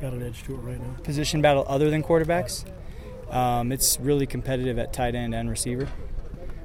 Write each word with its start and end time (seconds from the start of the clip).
got 0.00 0.12
an 0.12 0.22
edge 0.22 0.42
to 0.44 0.54
it 0.54 0.58
right 0.58 0.80
now? 0.80 0.94
Position 1.02 1.42
battle 1.42 1.64
other 1.68 1.90
than 1.90 2.02
quarterbacks. 2.02 2.64
Um, 3.30 3.72
it's 3.72 4.00
really 4.00 4.26
competitive 4.26 4.78
at 4.78 4.92
tight 4.92 5.14
end 5.14 5.34
and 5.34 5.50
receiver 5.50 5.88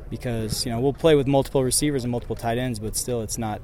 because 0.09 0.65
you 0.65 0.71
know 0.71 0.79
we'll 0.79 0.93
play 0.93 1.15
with 1.15 1.27
multiple 1.27 1.63
receivers 1.63 2.03
and 2.03 2.11
multiple 2.11 2.35
tight 2.35 2.57
ends, 2.57 2.79
but 2.79 2.95
still 2.95 3.21
it's 3.21 3.37
not 3.37 3.61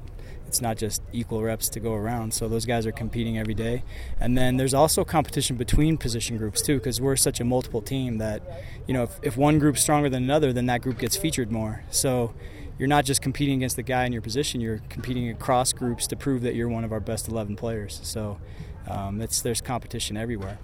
it's 0.50 0.60
not 0.60 0.76
just 0.76 1.00
equal 1.12 1.40
reps 1.42 1.68
to 1.68 1.78
go 1.78 1.94
around. 1.94 2.34
So 2.34 2.48
those 2.48 2.66
guys 2.66 2.84
are 2.84 2.90
competing 2.90 3.38
every 3.38 3.54
day. 3.54 3.84
And 4.18 4.36
then 4.36 4.56
there's 4.56 4.74
also 4.74 5.04
competition 5.04 5.54
between 5.54 5.96
position 5.96 6.38
groups 6.38 6.60
too, 6.60 6.78
because 6.78 7.00
we're 7.00 7.14
such 7.14 7.38
a 7.38 7.44
multiple 7.44 7.80
team 7.80 8.18
that, 8.18 8.42
you 8.88 8.92
know, 8.92 9.04
if, 9.04 9.20
if 9.22 9.36
one 9.36 9.60
group's 9.60 9.80
stronger 9.80 10.08
than 10.08 10.24
another, 10.24 10.52
then 10.52 10.66
that 10.66 10.82
group 10.82 10.98
gets 10.98 11.16
featured 11.16 11.52
more. 11.52 11.84
So 11.90 12.34
you're 12.80 12.88
not 12.88 13.04
just 13.04 13.22
competing 13.22 13.58
against 13.58 13.76
the 13.76 13.84
guy 13.84 14.06
in 14.06 14.12
your 14.12 14.22
position, 14.22 14.60
you're 14.60 14.80
competing 14.88 15.28
across 15.28 15.72
groups 15.72 16.08
to 16.08 16.16
prove 16.16 16.42
that 16.42 16.56
you're 16.56 16.68
one 16.68 16.82
of 16.82 16.90
our 16.90 16.98
best 16.98 17.28
11 17.28 17.54
players. 17.54 18.00
So 18.02 18.40
um, 18.88 19.20
it's, 19.20 19.40
there's 19.40 19.60
competition 19.60 20.16
everywhere. 20.16 20.58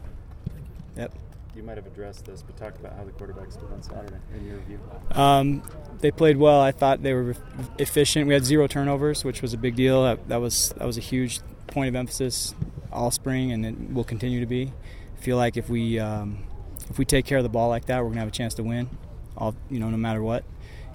Yep 0.96 1.13
you 1.57 1.63
might 1.63 1.77
have 1.77 1.86
addressed 1.86 2.27
this, 2.27 2.43
but 2.43 2.57
talk 2.57 2.79
about 2.79 2.95
how 2.96 3.04
the 3.04 3.13
quarterbacks 3.13 3.59
did 3.59 3.73
on 3.73 3.82
Saturday 3.82 4.17
in 4.35 4.46
your 4.46 4.59
view. 4.59 4.79
Um, 5.13 5.63
they 6.00 6.11
played 6.11 6.37
well. 6.37 6.61
I 6.61 6.71
thought 6.71 7.03
they 7.03 7.14
were 7.14 7.35
efficient. 7.79 8.29
We 8.29 8.35
had 8.35 8.45
zero 8.45 8.67
turnovers, 8.67 9.25
which 9.25 9.40
was 9.40 9.54
a 9.54 9.57
big 9.57 9.75
deal. 9.75 10.03
That, 10.04 10.29
that 10.29 10.37
was 10.37 10.75
that 10.76 10.87
was 10.87 10.99
a 10.99 11.00
huge 11.00 11.40
point 11.68 11.89
of 11.89 11.96
emphasis 11.96 12.54
all 12.93 13.11
spring, 13.11 13.53
and 13.53 13.64
it 13.64 13.93
will 13.93 14.04
continue 14.04 14.40
to 14.40 14.46
be. 14.46 14.73
I 15.17 15.21
feel 15.21 15.39
like 15.39 15.57
if 15.57 15.71
we 15.71 15.98
um, 15.98 16.45
if 16.90 16.98
we 16.98 17.07
take 17.07 17.25
care 17.25 17.39
of 17.39 17.45
the 17.45 17.51
ball 17.51 17.71
like 17.71 17.87
that, 17.87 18.03
we're 18.03 18.11
gonna 18.11 18.21
have 18.21 18.29
a 18.29 18.32
chance 18.32 18.54
to 18.54 18.62
win. 18.62 18.90
All 19.37 19.54
you 19.71 19.81
know, 19.81 19.89
no 19.89 19.96
matter 19.96 20.23
what. 20.23 20.45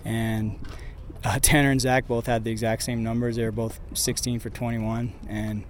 And 0.05 0.59
uh, 1.23 1.39
Tanner 1.41 1.71
and 1.71 1.81
Zach 1.81 2.07
both 2.07 2.27
had 2.27 2.43
the 2.43 2.51
exact 2.51 2.83
same 2.83 3.03
numbers. 3.03 3.35
They 3.35 3.43
were 3.43 3.51
both 3.51 3.79
16 3.93 4.39
for 4.39 4.51
21, 4.51 5.13
and 5.27 5.63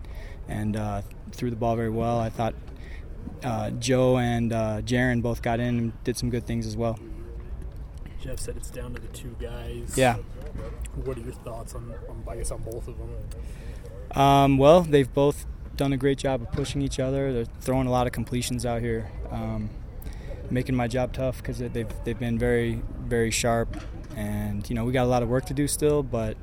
and 0.49 0.75
uh, 0.75 1.01
threw 1.31 1.49
the 1.49 1.55
ball 1.55 1.75
very 1.75 1.89
well. 1.89 2.19
I 2.19 2.29
thought 2.29 2.53
uh, 3.43 3.71
Joe 3.71 4.17
and 4.17 4.53
uh, 4.53 4.81
Jaren 4.81 5.21
both 5.21 5.41
got 5.41 5.59
in 5.59 5.77
and 5.77 6.03
did 6.03 6.17
some 6.17 6.29
good 6.29 6.45
things 6.45 6.65
as 6.67 6.77
well. 6.77 6.99
Jeff 8.21 8.39
said 8.39 8.55
it's 8.55 8.69
down 8.69 8.93
to 8.93 9.01
the 9.01 9.07
two 9.07 9.35
guys. 9.39 9.97
Yeah. 9.97 10.17
What 11.05 11.17
are 11.17 11.21
your 11.21 11.33
thoughts 11.33 11.73
on, 11.73 11.93
on 12.07 12.23
I 12.27 12.35
guess, 12.35 12.51
on 12.51 12.61
both 12.61 12.87
of 12.87 12.95
them? 12.97 14.21
Um, 14.21 14.57
well, 14.57 14.81
they've 14.81 15.11
both 15.11 15.45
done 15.75 15.93
a 15.93 15.97
great 15.97 16.19
job 16.19 16.41
of 16.41 16.51
pushing 16.51 16.81
each 16.81 16.99
other. 16.99 17.33
They're 17.33 17.45
throwing 17.61 17.87
a 17.87 17.91
lot 17.91 18.05
of 18.05 18.13
completions 18.13 18.65
out 18.65 18.81
here, 18.81 19.09
um, 19.31 19.69
making 20.51 20.75
my 20.75 20.87
job 20.87 21.13
tough 21.13 21.37
because 21.37 21.57
they've 21.57 21.87
they've 22.03 22.19
been 22.19 22.37
very 22.37 22.83
very 22.99 23.31
sharp, 23.31 23.75
and 24.15 24.69
you 24.69 24.75
know 24.75 24.85
we 24.85 24.91
got 24.91 25.05
a 25.05 25.09
lot 25.09 25.23
of 25.23 25.29
work 25.29 25.45
to 25.45 25.53
do 25.53 25.67
still, 25.67 26.03
but. 26.03 26.37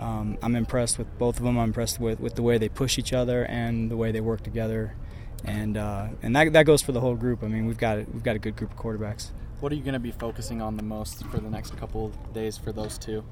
Um, 0.00 0.38
I'm 0.42 0.56
impressed 0.56 0.98
with 0.98 1.06
both 1.18 1.36
of 1.36 1.44
them. 1.44 1.56
I'm 1.58 1.68
impressed 1.68 2.00
with, 2.00 2.18
with 2.18 2.34
the 2.34 2.42
way 2.42 2.58
they 2.58 2.68
push 2.68 2.98
each 2.98 3.12
other 3.12 3.44
and 3.44 3.90
the 3.90 3.96
way 3.96 4.10
they 4.10 4.20
work 4.20 4.42
together 4.42 4.96
and 5.44 5.76
uh, 5.76 6.08
and 6.22 6.34
that, 6.36 6.52
that 6.52 6.66
goes 6.66 6.82
for 6.82 6.92
the 6.92 7.00
whole 7.00 7.14
group. 7.14 7.42
I 7.42 7.48
mean, 7.48 7.66
we've 7.66 7.78
got 7.78 7.98
we've 8.12 8.22
got 8.22 8.36
a 8.36 8.38
good 8.38 8.56
group 8.56 8.72
of 8.72 8.76
quarterbacks. 8.76 9.30
What 9.60 9.72
are 9.72 9.74
you 9.74 9.82
going 9.82 9.94
to 9.94 10.00
be 10.00 10.12
focusing 10.12 10.62
on 10.62 10.76
the 10.76 10.82
most 10.82 11.24
for 11.26 11.38
the 11.38 11.50
next 11.50 11.76
couple 11.76 12.12
days 12.32 12.56
for 12.56 12.72
those 12.72 12.98
two? 12.98 13.24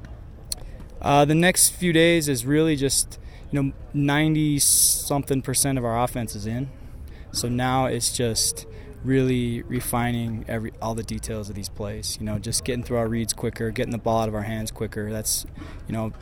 Uh, 1.01 1.25
the 1.25 1.35
next 1.35 1.71
few 1.71 1.93
days 1.93 2.29
is 2.29 2.45
really 2.45 2.77
just 2.77 3.19
you 3.51 3.63
know 3.63 3.73
90 3.95 4.59
something 4.59 5.43
percent 5.43 5.79
of 5.79 5.85
our 5.85 6.03
offense 6.03 6.35
is 6.35 6.47
in, 6.47 6.71
so 7.33 7.49
now 7.49 7.87
it's 7.87 8.13
just 8.13 8.67
really 9.05 9.63
refining 9.63 10.45
every 10.49 10.73
all 10.83 10.95
the 10.95 11.03
details 11.03 11.49
of 11.49 11.55
these 11.55 11.69
plays. 11.69 12.17
You 12.19 12.27
know, 12.27 12.39
just 12.39 12.65
getting 12.65 12.83
through 12.83 12.99
our 12.99 13.09
reads 13.09 13.33
quicker, 13.33 13.71
getting 13.71 13.93
the 13.93 13.99
ball 13.99 14.23
out 14.23 14.29
of 14.29 14.35
our 14.35 14.43
hands 14.43 14.71
quicker. 14.71 15.11
That's 15.11 15.47
you 15.87 15.93
know 15.93 16.13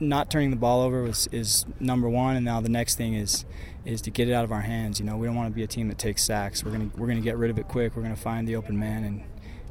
not 0.00 0.30
turning 0.30 0.50
the 0.50 0.56
ball 0.56 0.82
over 0.82 1.02
was, 1.02 1.28
is 1.32 1.64
number 1.80 2.08
one, 2.08 2.36
and 2.36 2.44
now 2.44 2.60
the 2.60 2.68
next 2.68 2.96
thing 2.96 3.14
is 3.14 3.44
is 3.84 4.02
to 4.02 4.10
get 4.10 4.28
it 4.28 4.32
out 4.32 4.44
of 4.44 4.52
our 4.52 4.60
hands. 4.60 5.00
You 5.00 5.06
know, 5.06 5.16
we 5.16 5.26
don't 5.26 5.36
want 5.36 5.48
to 5.48 5.54
be 5.54 5.62
a 5.62 5.66
team 5.66 5.88
that 5.88 5.98
takes 5.98 6.22
sacks. 6.22 6.64
We're 6.64 6.72
gonna 6.72 6.90
we're 6.96 7.06
gonna 7.06 7.20
get 7.20 7.36
rid 7.36 7.50
of 7.50 7.58
it 7.58 7.68
quick. 7.68 7.96
We're 7.96 8.02
gonna 8.02 8.16
find 8.16 8.46
the 8.46 8.56
open 8.56 8.78
man, 8.78 9.04
and 9.04 9.22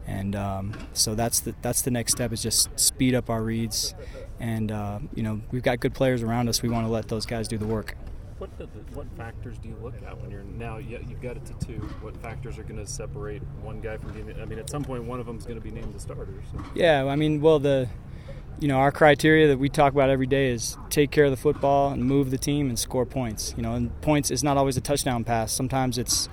and 0.07 0.35
um, 0.35 0.73
so 0.93 1.15
that's 1.15 1.39
the 1.41 1.55
that's 1.61 1.81
the 1.81 1.91
next 1.91 2.13
step 2.13 2.31
is 2.31 2.41
just 2.41 2.77
speed 2.79 3.13
up 3.15 3.29
our 3.29 3.43
reads, 3.43 3.93
and 4.39 4.71
uh, 4.71 4.99
you 5.13 5.23
know 5.23 5.41
we've 5.51 5.63
got 5.63 5.79
good 5.79 5.93
players 5.93 6.23
around 6.23 6.49
us. 6.49 6.61
We 6.61 6.69
want 6.69 6.87
to 6.87 6.91
let 6.91 7.07
those 7.07 7.25
guys 7.25 7.47
do 7.47 7.57
the 7.57 7.67
work. 7.67 7.95
What 8.37 8.55
the, 8.59 8.65
what 8.93 9.07
factors 9.17 9.57
do 9.57 9.67
you 9.67 9.75
look 9.81 9.95
at 10.05 10.21
when 10.21 10.29
you're 10.29 10.43
now 10.43 10.77
you've 10.77 11.21
got 11.21 11.37
it 11.37 11.45
to 11.45 11.53
two? 11.65 11.79
What 12.01 12.15
factors 12.17 12.59
are 12.59 12.63
going 12.63 12.77
to 12.77 12.85
separate 12.85 13.41
one 13.63 13.81
guy 13.81 13.97
from 13.97 14.11
being? 14.11 14.39
I 14.39 14.45
mean, 14.45 14.59
at 14.59 14.69
some 14.69 14.83
point, 14.83 15.05
one 15.05 15.19
of 15.19 15.25
them 15.25 15.37
is 15.37 15.45
going 15.45 15.57
to 15.57 15.63
be 15.63 15.71
named 15.71 15.95
the 15.95 15.99
starter. 15.99 16.35
So. 16.51 16.63
Yeah, 16.75 17.05
I 17.05 17.15
mean, 17.15 17.41
well 17.41 17.57
the 17.57 17.89
you 18.59 18.67
know, 18.67 18.77
our 18.77 18.91
criteria 18.91 19.47
that 19.47 19.59
we 19.59 19.69
talk 19.69 19.93
about 19.93 20.09
every 20.09 20.25
day 20.25 20.51
is 20.51 20.77
take 20.89 21.11
care 21.11 21.25
of 21.25 21.31
the 21.31 21.37
football 21.37 21.91
and 21.91 22.03
move 22.03 22.31
the 22.31 22.37
team 22.37 22.69
and 22.69 22.77
score 22.77 23.05
points. 23.05 23.53
You 23.55 23.63
know, 23.63 23.73
and 23.73 24.01
points 24.01 24.31
is 24.31 24.43
not 24.43 24.57
always 24.57 24.77
a 24.77 24.81
touchdown 24.81 25.23
pass. 25.23 25.51
Sometimes 25.51 25.97
it's 25.97 26.27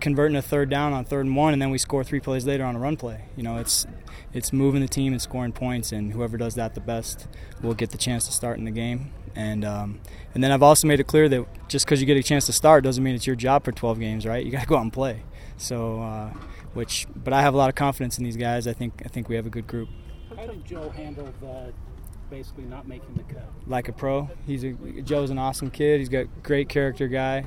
converting 0.00 0.36
a 0.36 0.42
third 0.42 0.70
down 0.70 0.92
on 0.92 1.04
third 1.04 1.26
and 1.26 1.36
one, 1.36 1.52
and 1.52 1.60
then 1.60 1.70
we 1.70 1.78
score 1.78 2.04
three 2.04 2.20
plays 2.20 2.46
later 2.46 2.64
on 2.64 2.76
a 2.76 2.78
run 2.78 2.96
play. 2.96 3.26
You 3.36 3.42
know, 3.42 3.58
it's 3.58 3.86
it's 4.32 4.52
moving 4.52 4.80
the 4.80 4.88
team 4.88 5.12
and 5.12 5.20
scoring 5.20 5.52
points, 5.52 5.92
and 5.92 6.12
whoever 6.12 6.36
does 6.36 6.54
that 6.54 6.74
the 6.74 6.80
best 6.80 7.28
will 7.62 7.74
get 7.74 7.90
the 7.90 7.98
chance 7.98 8.26
to 8.26 8.32
start 8.32 8.58
in 8.58 8.64
the 8.64 8.70
game. 8.70 9.12
And 9.34 9.64
um, 9.64 10.00
and 10.34 10.42
then 10.42 10.50
I've 10.50 10.62
also 10.62 10.86
made 10.86 11.00
it 11.00 11.06
clear 11.06 11.28
that 11.28 11.68
just 11.68 11.84
because 11.84 12.00
you 12.00 12.06
get 12.06 12.16
a 12.16 12.22
chance 12.22 12.46
to 12.46 12.52
start 12.52 12.82
doesn't 12.84 13.02
mean 13.02 13.14
it's 13.14 13.26
your 13.26 13.36
job 13.36 13.64
for 13.64 13.72
12 13.72 14.00
games, 14.00 14.26
right? 14.26 14.44
You 14.44 14.50
got 14.50 14.62
to 14.62 14.66
go 14.66 14.76
out 14.76 14.82
and 14.82 14.92
play. 14.92 15.22
So, 15.56 16.00
uh, 16.02 16.32
which, 16.72 17.06
but 17.14 17.32
I 17.32 17.42
have 17.42 17.52
a 17.52 17.56
lot 17.56 17.68
of 17.68 17.74
confidence 17.74 18.18
in 18.18 18.24
these 18.24 18.36
guys. 18.36 18.66
I 18.66 18.72
think 18.72 19.02
I 19.04 19.08
think 19.08 19.28
we 19.28 19.36
have 19.36 19.46
a 19.46 19.50
good 19.50 19.66
group. 19.66 19.88
How 20.38 20.46
did 20.46 20.64
Joe 20.64 20.88
handle 20.90 21.28
the 21.40 21.72
basically 22.30 22.62
not 22.62 22.86
making 22.86 23.14
the 23.14 23.24
cut? 23.24 23.50
Like 23.66 23.88
a 23.88 23.92
pro. 23.92 24.30
He's 24.46 24.62
a 24.62 24.72
Joe's 25.02 25.30
an 25.30 25.38
awesome 25.38 25.68
kid. 25.68 25.98
He's 25.98 26.08
got 26.08 26.26
great 26.44 26.68
character 26.68 27.08
guy. 27.08 27.46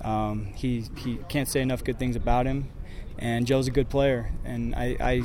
Um, 0.00 0.46
he 0.54 0.86
he 0.96 1.18
can't 1.28 1.46
say 1.46 1.60
enough 1.60 1.84
good 1.84 1.98
things 1.98 2.16
about 2.16 2.46
him, 2.46 2.70
and 3.18 3.46
Joe's 3.46 3.68
a 3.68 3.70
good 3.70 3.90
player. 3.90 4.32
And 4.46 4.74
I 4.74 4.96
I, 4.98 5.22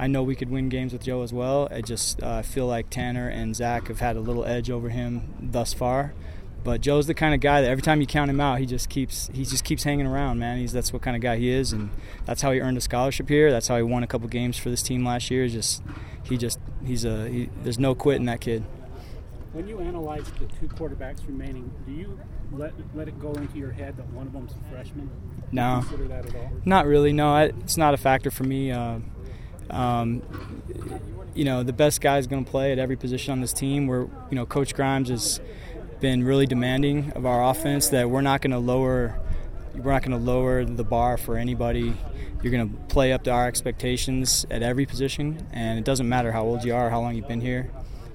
I 0.00 0.06
know 0.08 0.24
we 0.24 0.34
could 0.34 0.50
win 0.50 0.68
games 0.68 0.92
with 0.92 1.04
Joe 1.04 1.22
as 1.22 1.32
well. 1.32 1.68
I 1.70 1.80
just 1.80 2.20
uh, 2.20 2.42
feel 2.42 2.66
like 2.66 2.90
Tanner 2.90 3.28
and 3.28 3.54
Zach 3.54 3.86
have 3.86 4.00
had 4.00 4.16
a 4.16 4.20
little 4.20 4.44
edge 4.44 4.68
over 4.68 4.88
him 4.88 5.32
thus 5.40 5.72
far. 5.72 6.12
But 6.64 6.80
Joe's 6.80 7.06
the 7.06 7.14
kind 7.14 7.34
of 7.34 7.40
guy 7.40 7.60
that 7.60 7.70
every 7.70 7.82
time 7.82 8.00
you 8.00 8.06
count 8.06 8.30
him 8.30 8.40
out, 8.40 8.58
he 8.58 8.66
just 8.66 8.88
keeps 8.88 9.28
he 9.32 9.44
just 9.44 9.64
keeps 9.64 9.82
hanging 9.82 10.06
around, 10.06 10.38
man. 10.38 10.58
He's 10.58 10.72
that's 10.72 10.92
what 10.92 11.02
kind 11.02 11.16
of 11.16 11.22
guy 11.22 11.36
he 11.36 11.50
is, 11.50 11.72
and 11.72 11.90
that's 12.24 12.42
how 12.42 12.52
he 12.52 12.60
earned 12.60 12.76
a 12.76 12.80
scholarship 12.80 13.28
here. 13.28 13.50
That's 13.50 13.66
how 13.68 13.76
he 13.76 13.82
won 13.82 14.02
a 14.02 14.06
couple 14.06 14.28
games 14.28 14.56
for 14.56 14.70
this 14.70 14.82
team 14.82 15.04
last 15.04 15.30
year. 15.30 15.48
Just 15.48 15.82
he 16.22 16.36
just 16.36 16.60
he's 16.84 17.04
a 17.04 17.28
he, 17.28 17.50
there's 17.64 17.78
no 17.78 17.94
quit 17.94 18.16
in 18.16 18.26
that 18.26 18.40
kid. 18.40 18.62
When 19.52 19.66
you 19.66 19.80
analyze 19.80 20.24
the 20.38 20.46
two 20.46 20.68
quarterbacks 20.68 21.26
remaining, 21.26 21.72
do 21.84 21.92
you 21.92 22.18
let 22.52 22.72
let 22.94 23.08
it 23.08 23.18
go 23.18 23.32
into 23.32 23.58
your 23.58 23.72
head 23.72 23.96
that 23.96 24.08
one 24.12 24.28
of 24.28 24.32
them's 24.32 24.52
a 24.52 24.70
freshman? 24.70 25.10
No, 25.50 25.80
consider 25.80 26.08
that 26.08 26.26
at 26.26 26.34
all? 26.34 26.52
Not 26.64 26.86
really. 26.86 27.12
No, 27.12 27.34
I, 27.34 27.44
it's 27.44 27.76
not 27.76 27.92
a 27.92 27.98
factor 27.98 28.30
for 28.30 28.44
me. 28.44 28.70
Uh, 28.70 29.00
um, 29.70 30.22
you 31.34 31.44
know, 31.44 31.62
the 31.62 31.72
best 31.72 32.00
guy 32.00 32.18
is 32.18 32.26
going 32.26 32.44
to 32.44 32.50
play 32.50 32.72
at 32.72 32.78
every 32.78 32.96
position 32.96 33.32
on 33.32 33.40
this 33.40 33.52
team. 33.52 33.86
Where 33.86 34.02
you 34.02 34.32
know, 34.32 34.46
Coach 34.46 34.74
Grimes 34.74 35.10
is 35.10 35.40
been 36.02 36.24
really 36.24 36.46
demanding 36.46 37.12
of 37.12 37.24
our 37.24 37.48
offense 37.48 37.90
that 37.90 38.10
we're 38.10 38.20
not 38.20 38.42
going 38.42 38.50
to 38.50 38.58
lower 38.58 39.16
we're 39.76 39.92
not 39.92 40.02
going 40.02 40.10
to 40.10 40.22
lower 40.22 40.66
the 40.66 40.84
bar 40.84 41.16
for 41.16 41.38
anybody. 41.38 41.94
You're 42.42 42.52
going 42.52 42.68
to 42.68 42.76
play 42.88 43.12
up 43.12 43.22
to 43.24 43.30
our 43.30 43.46
expectations 43.46 44.44
at 44.50 44.62
every 44.62 44.84
position, 44.84 45.46
and 45.52 45.78
it 45.78 45.84
doesn't 45.86 46.06
matter 46.06 46.30
how 46.30 46.42
old 46.42 46.62
you 46.64 46.74
are, 46.74 46.90
how 46.90 47.00
long 47.00 47.14
you've 47.14 47.28
been 47.28 47.40
here, 47.40 47.70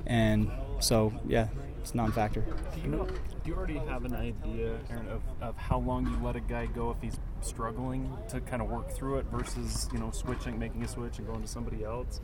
and 0.06 0.52
so 0.80 1.14
yeah, 1.26 1.48
it's 1.82 1.94
a 1.94 1.98
non-factor. 1.98 2.42
Do 2.76 2.82
you, 2.82 3.08
do 3.44 3.50
you 3.50 3.56
already 3.56 3.78
have 3.78 4.06
an 4.06 4.14
idea, 4.14 4.78
Aaron, 4.92 5.08
of, 5.08 5.22
of 5.42 5.58
how 5.58 5.80
long 5.80 6.06
you 6.06 6.18
let 6.22 6.36
a 6.36 6.42
guy 6.42 6.68
go 6.68 6.92
if 6.92 7.02
he's 7.02 7.18
struggling 7.42 8.12
to 8.30 8.42
kind 8.42 8.62
of 8.62 8.70
work 8.70 8.92
through 8.92 9.20
it 9.20 9.26
versus 9.32 9.88
you 9.94 10.00
know 10.00 10.12
switching, 10.12 10.60
making 10.60 10.84
a 10.84 10.88
switch, 10.88 11.18
and 11.18 11.26
going 11.26 11.42
to 11.42 11.48
somebody 11.48 11.84
else? 11.86 12.20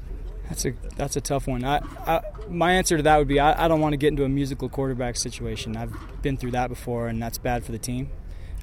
That's 0.50 0.66
a 0.66 0.74
that's 0.96 1.16
a 1.16 1.22
tough 1.22 1.48
one. 1.48 1.64
I, 1.64 1.82
I 2.06 2.22
my 2.50 2.74
answer 2.74 2.98
to 2.98 3.04
that 3.04 3.18
would 3.18 3.28
be 3.28 3.40
I, 3.40 3.66
I 3.66 3.68
don't 3.68 3.80
want 3.80 3.94
to 3.94 3.98
get 3.98 4.10
into 4.10 4.24
a 4.24 4.30
musical 4.30 4.70
quarterback 4.70 5.16
situation. 5.16 5.78
I've 5.78 5.94
been 6.22 6.38
through 6.38 6.52
that 6.52 6.68
before, 6.68 7.08
and 7.08 7.22
that's 7.22 7.38
bad 7.38 7.64
for 7.64 7.72
the 7.72 7.80
team. 7.80 8.10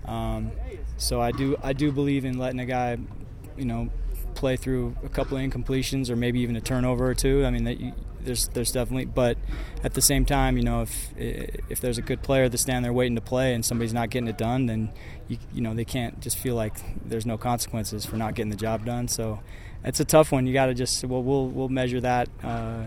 Um, 0.05 0.53
so 0.97 1.21
I 1.21 1.33
do 1.33 1.57
I 1.63 1.73
do 1.73 1.91
believe 1.93 2.25
in 2.25 2.39
letting 2.39 2.61
a 2.61 2.67
guy, 2.67 2.99
you 3.57 3.65
know, 3.65 3.91
play 4.35 4.57
through 4.57 4.97
a 5.05 5.09
couple 5.09 5.37
of 5.37 5.43
incompletions 5.43 6.11
or 6.11 6.17
maybe 6.17 6.41
even 6.41 6.57
a 6.57 6.61
turnover 6.61 7.09
or 7.09 7.15
two. 7.15 7.45
I 7.45 7.51
mean, 7.51 7.65
that 7.65 7.81
you, 7.81 7.93
there's 8.23 8.49
there's 8.49 8.73
definitely, 8.73 9.07
but 9.07 9.39
at 9.83 9.95
the 9.95 10.03
same 10.03 10.25
time, 10.25 10.57
you 10.57 10.63
know, 10.63 10.83
if 10.83 11.11
if 11.17 11.81
there's 11.81 11.99
a 11.99 12.03
good 12.03 12.23
player 12.23 12.49
that's 12.49 12.63
standing 12.63 12.83
there 12.83 12.93
waiting 12.93 13.17
to 13.17 13.23
play 13.23 13.55
and 13.55 13.65
somebody's 13.65 13.95
not 13.95 14.11
getting 14.11 14.29
it 14.29 14.39
done, 14.39 14.67
then 14.67 14.93
you 15.29 15.39
you 15.53 15.61
know 15.61 15.75
they 15.75 15.85
can't 15.85 16.21
just 16.21 16.39
feel 16.39 16.55
like 16.55 16.75
there's 17.05 17.27
no 17.27 17.39
consequences 17.39 18.05
for 18.05 18.17
not 18.17 18.35
getting 18.35 18.51
the 18.51 18.57
job 18.57 18.85
done. 18.85 19.09
So 19.09 19.41
it's 19.85 20.01
a 20.01 20.05
tough 20.05 20.33
one. 20.33 20.47
You 20.47 20.53
got 20.53 20.67
to 20.67 20.75
just 20.75 21.05
well 21.05 21.23
we'll 21.23 21.49
we'll 21.49 21.69
measure 21.69 22.01
that, 22.01 22.29
uh, 22.43 22.85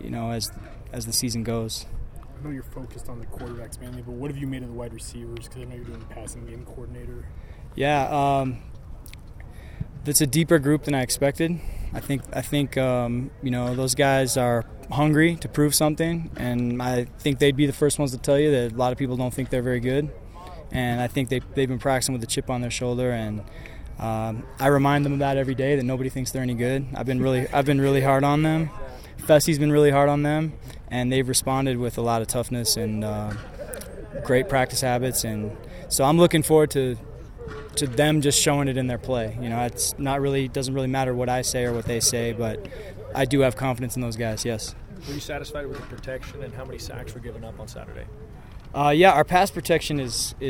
you 0.00 0.10
know, 0.10 0.30
as 0.30 0.50
as 0.92 1.06
the 1.06 1.12
season 1.12 1.42
goes. 1.42 1.86
I 2.38 2.44
know 2.44 2.50
you're 2.50 2.62
focused 2.62 3.08
on 3.08 3.18
the 3.18 3.26
quarterbacks 3.26 3.80
mainly, 3.80 4.02
but 4.02 4.12
what 4.12 4.30
have 4.30 4.38
you 4.38 4.46
made 4.46 4.62
of 4.62 4.68
the 4.68 4.74
wide 4.74 4.92
receivers? 4.92 5.48
Because 5.48 5.62
I 5.62 5.64
know 5.64 5.74
you're 5.76 5.84
doing 5.84 6.04
passing 6.10 6.46
game 6.46 6.64
coordinator. 6.66 7.26
Yeah, 7.74 8.08
um, 8.08 8.58
it's 10.04 10.20
a 10.20 10.26
deeper 10.26 10.58
group 10.58 10.84
than 10.84 10.94
I 10.94 11.02
expected. 11.02 11.58
I 11.92 12.00
think 12.00 12.22
I 12.32 12.42
think 12.42 12.76
um, 12.76 13.30
you 13.42 13.50
know 13.50 13.74
those 13.74 13.94
guys 13.94 14.36
are 14.36 14.64
hungry 14.90 15.34
to 15.36 15.48
prove 15.48 15.74
something, 15.74 16.30
and 16.36 16.80
I 16.80 17.04
think 17.18 17.38
they'd 17.38 17.56
be 17.56 17.66
the 17.66 17.72
first 17.72 17.98
ones 17.98 18.12
to 18.12 18.18
tell 18.18 18.38
you 18.38 18.50
that 18.52 18.72
a 18.72 18.76
lot 18.76 18.92
of 18.92 18.98
people 18.98 19.16
don't 19.16 19.34
think 19.34 19.50
they're 19.50 19.62
very 19.62 19.80
good. 19.80 20.10
and 20.70 21.00
I 21.00 21.08
think 21.08 21.28
they 21.28 21.40
they've 21.54 21.68
been 21.68 21.78
practicing 21.78 22.12
with 22.12 22.22
a 22.22 22.26
chip 22.26 22.50
on 22.50 22.60
their 22.60 22.70
shoulder 22.70 23.10
and. 23.10 23.42
Um, 23.98 24.44
I 24.58 24.66
remind 24.68 25.04
them 25.04 25.14
of 25.14 25.18
that 25.20 25.36
every 25.36 25.54
day 25.54 25.76
that 25.76 25.82
nobody 25.82 26.10
thinks 26.10 26.30
they're 26.30 26.42
any 26.42 26.54
good. 26.54 26.86
I've 26.94 27.06
been 27.06 27.22
really, 27.22 27.48
I've 27.48 27.64
been 27.64 27.80
really 27.80 28.02
hard 28.02 28.24
on 28.24 28.42
them. 28.42 28.70
Fesi's 29.18 29.58
been 29.58 29.72
really 29.72 29.90
hard 29.90 30.08
on 30.08 30.22
them, 30.22 30.52
and 30.88 31.10
they've 31.10 31.26
responded 31.26 31.78
with 31.78 31.98
a 31.98 32.02
lot 32.02 32.22
of 32.22 32.28
toughness 32.28 32.76
and 32.76 33.02
uh, 33.04 33.32
great 34.24 34.48
practice 34.48 34.82
habits. 34.82 35.24
And 35.24 35.56
so 35.88 36.04
I'm 36.04 36.18
looking 36.18 36.42
forward 36.42 36.70
to 36.72 36.96
to 37.76 37.86
them 37.86 38.22
just 38.22 38.40
showing 38.40 38.68
it 38.68 38.76
in 38.76 38.86
their 38.86 38.98
play. 38.98 39.36
You 39.40 39.48
know, 39.48 39.60
it's 39.60 39.98
not 39.98 40.20
really 40.20 40.48
doesn't 40.48 40.74
really 40.74 40.86
matter 40.88 41.14
what 41.14 41.28
I 41.28 41.42
say 41.42 41.64
or 41.64 41.72
what 41.72 41.84
they 41.84 42.00
say, 42.00 42.32
but 42.32 42.66
I 43.14 43.24
do 43.24 43.40
have 43.40 43.56
confidence 43.56 43.96
in 43.96 44.02
those 44.02 44.16
guys. 44.16 44.44
Yes. 44.44 44.74
Were 45.06 45.14
you 45.14 45.20
satisfied 45.20 45.66
with 45.66 45.78
the 45.78 45.86
protection 45.86 46.42
and 46.42 46.54
how 46.54 46.64
many 46.64 46.78
sacks 46.78 47.14
were 47.14 47.20
given 47.20 47.44
up 47.44 47.60
on 47.60 47.68
Saturday? 47.68 48.06
Uh, 48.74 48.90
yeah, 48.90 49.12
our 49.12 49.24
pass 49.24 49.50
protection 49.50 50.00
is, 50.00 50.34
is 50.40 50.44